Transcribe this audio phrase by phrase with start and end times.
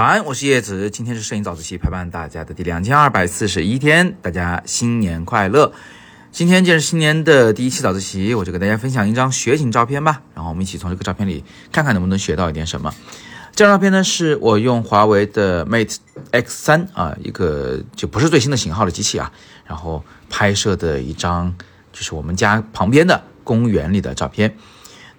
[0.00, 0.88] 早安，我是叶子。
[0.88, 5.74] 今天是摄影早自习陪伴大家的第两千二百四十一天，大家新年快乐！
[6.32, 10.22] 今天既是新年的第一期早自习，我就给大家分享一张雪景照片吧。
[10.34, 12.94] 然后我们一起从这个照片里看看能不能学到一点什么。
[13.54, 15.98] 这张照片呢，是我用华为的 Mate
[16.30, 19.30] X 三啊，一个就不是最新的型号的机器啊，
[19.66, 21.54] 然后拍摄的一张
[21.92, 24.56] 就是我们家旁边的公园里的照片。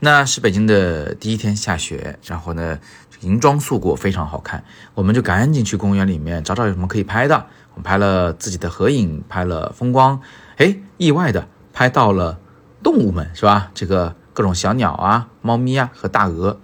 [0.04, 2.79] 那是北京的第一天下雪，然后呢？
[3.21, 4.63] 银装素裹，非常好看。
[4.95, 7.45] 我们就赶紧去公园里面找找有什么可以拍的。
[7.75, 10.20] 我们拍了自己的合影，拍了风光。
[10.58, 12.39] 哎，意外的拍到了
[12.81, 13.70] 动物们，是吧？
[13.75, 16.59] 这个各种小鸟啊、猫咪啊和大鹅。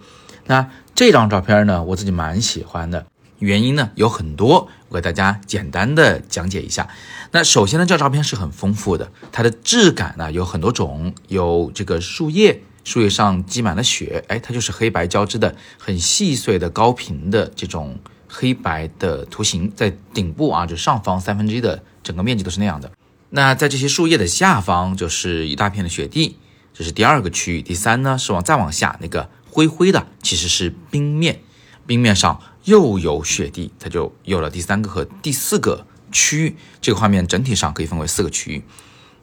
[0.46, 3.06] 那这张照片呢，我自己蛮喜欢的。
[3.38, 6.88] 原因呢有很多，我给大家简单的讲解一下。
[7.30, 12.64] 那首先呢，这照片是很丰富的，它的质感呢有很多种，有这个树叶。
[12.88, 22.90] 树叶上积满了雪，哎，它就是黑白交织的很细碎的高频的这种黑白的图形，在顶部啊，就上方三分之一的整个面积都是那样的。
[23.28, 26.38] 那在这些树叶的下方就是一大片的雪地，
[26.72, 27.60] 这是第二个区域。
[27.60, 31.42] 第三呢是往再往下那个灰灰的，其实是冰面，
[31.86, 36.56] 冰面上又有雪地，它就有了第三个和第四个区域。
[36.80, 38.64] 这个画面整体上可以分为四个区域。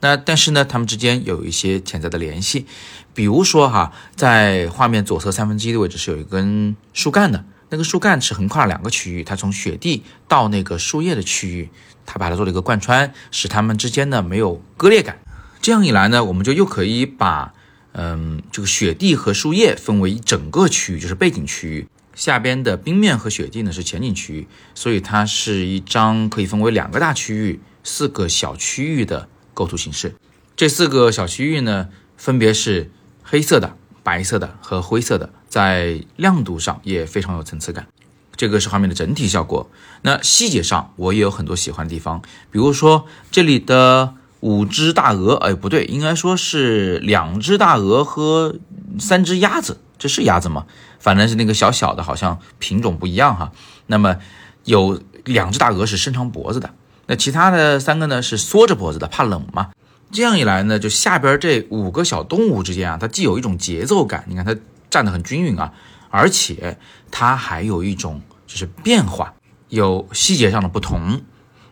[0.02, 2.66] 那但是呢，它们之间有一些潜在的联系，
[3.14, 11.70] 比如说哈，在画面左侧三分之一的位置是有一根树干的，那个树干是横跨两个区域，它从雪地到那个树叶的区域，
[12.06, 15.18] 它把它做了一个贯穿，使它们之间呢没有割裂感。
[15.62, 17.54] 这样一来呢，我们就又可以把
[17.94, 29.30] 嗯这个雪地和树叶分为一整个区域，就是背景区域，下边的冰面和雪地呢是前景区域，所以它是一张可以分为两个大区域、四个小区域的。
[29.56, 30.14] 构图形式，
[30.56, 32.92] 这四个小区域呢，分别是
[33.24, 37.88] 黑色的、白色的和灰色的，在亮度上也非常有层次感。
[38.36, 39.72] 这个是画面的整体效果。
[40.02, 48.56] 那细节上我也有很多喜欢的地方，比如说这里的五只大鹅，哎，不对，应该说是两只大鹅和
[49.00, 50.66] 三只鸭子，这是鸭子吗？
[51.00, 53.54] 反正是那个小小的，好像品种不一样哈。
[53.88, 54.18] 那么
[54.66, 56.74] 有两只大鹅是伸长脖子的。
[57.08, 59.72] 那其他的三个呢是缩着脖子的，怕冷嘛？
[60.12, 64.56] 这样一来呢，就下边这五个小动物之间啊，它既有一种节奏感，你看它
[64.90, 65.74] 站得很均匀啊，
[66.10, 66.78] 而且
[67.12, 69.34] 它还有一种就是变化，
[69.70, 71.22] 有细节上的不同。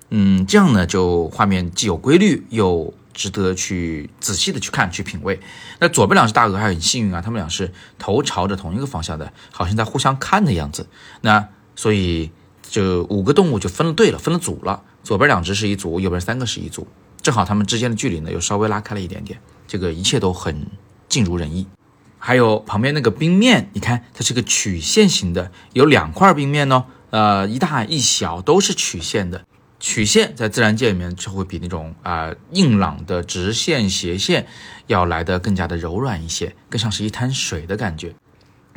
[0.09, 5.39] 嗯，这样呢，就画面既有规律，又值得去仔细的去看、去品味。
[5.79, 10.87] 那左边两只大鹅还很幸运啊，它们俩是头朝着同一个方向的，好像在互相看的样子。
[11.21, 14.81] 那所以就五个动物就分了队了，分了组了。
[15.03, 16.87] 左边两只是一组，右边三个是一组，
[17.21, 20.65] 正好它们之间的距离呢又稍微拉开了一点点，这个一切都很
[21.09, 21.67] 尽如人意。
[22.17, 29.45] 还有旁边那个冰面，你看它是个曲线型的，有两块冰面呢，呃，一大一小都是曲线的。
[29.81, 34.47] 曲线在自然界里面就会比那种啊硬朗的直线、斜线
[34.87, 38.15] 要来的更加的柔软一些，更像是一滩水的感觉。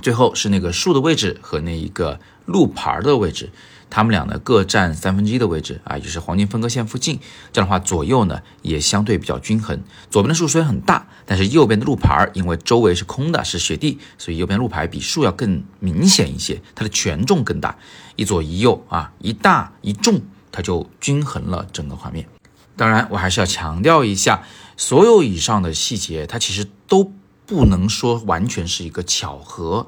[0.02, 3.50] 最后是那个树的位置和那一个路牌的位置。
[3.88, 7.20] 它们俩呢各占三分之一的位置啊，也就是黄金分割线附近。
[7.52, 9.80] 这样的话，左右呢也相对比较均衡。
[10.10, 17.78] 左边的树虽然很大，但是右边的路牌因为周围是空的，是雪地，所以右边路牌比树要更明显一些，它的权重更大。
[18.16, 20.20] 一左一右啊，一大一重，
[20.50, 22.26] 它就均衡了整个画面。
[22.74, 24.42] 当然，我还是要强调一下，
[24.76, 27.12] 所有以上的细节，它其实都
[27.46, 29.86] 不能说完全是一个巧合。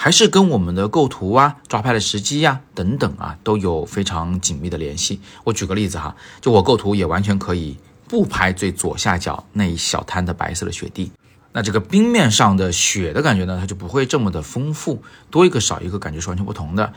[0.00, 5.20] 还是跟我们的构图啊、抓拍的时机呀等等啊都有非常紧密的联系。
[5.42, 7.76] 我举个例子哈，就我构图也完全可以
[8.06, 11.10] 不拍最左下角那一小滩的白色的雪地，
[11.52, 16.92] 那这个冰面上的雪的感觉呢，它就不会这么的丰富，多一个少一个感觉是完全不同的。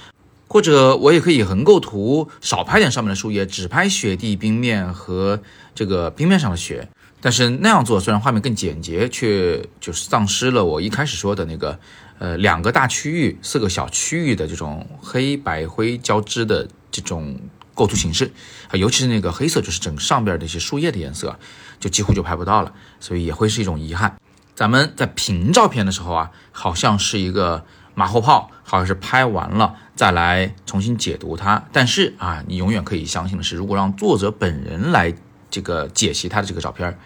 [0.47, 5.41] 或者我也可以横构图，少拍点上面的树叶，只拍雪地、冰面和
[5.73, 6.87] 这个冰面上的雪。
[7.23, 11.79] 但是那样做虽然画面更简洁，却就是丧失了我一开始说的那个，
[12.17, 17.39] 呃，两个大区域、四个小区域的这种黑白灰交织的这种
[17.75, 18.31] 构图形式
[18.69, 21.37] 啊，尤其是那个黑色，就是整上边那些树叶的颜色，
[21.79, 24.17] 就几乎就拍不到了，所以也会是一种遗憾。
[24.55, 27.63] 咱们在评照片的时候啊，好像是一个
[27.93, 35.13] 马后炮，好像是拍完了再来重新解读它，但是啊，你永远可以相信的是，如果让作者本人来。
[35.51, 36.97] 这个解析他的这个照片儿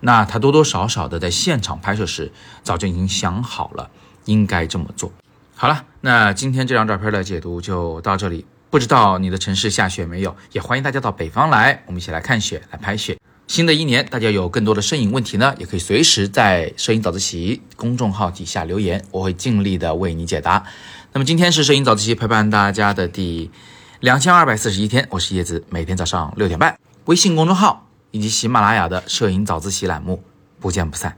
[0.00, 2.32] 那他多多少少的在现场拍摄时
[2.62, 3.90] 早就已经想好了
[4.24, 5.12] 应该这么做
[5.54, 20.64] 好了那今天这张照片的解读就到这里不知道你的城市下雪没有也欢迎大家到北方来我们一起来看雪来拍雪新的一年大家有更多的摄影问题呢也可以随时在摄影早自习公众号底下留言我会尽力的为你解答
[21.12, 23.50] 那么今天是摄影早自习陪伴大家的第
[23.98, 30.22] 两千二百四十一天我是叶子每天早上六点半微信公众号以及喜马拉雅的摄影早自习栏目
[30.58, 31.16] 不见不散。